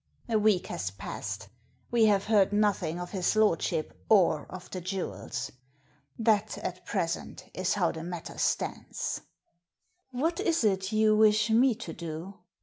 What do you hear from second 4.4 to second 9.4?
of the jewels. That, at present, is how the matter stands.""